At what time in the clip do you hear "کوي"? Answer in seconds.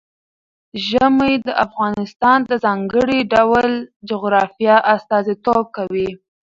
5.77-6.09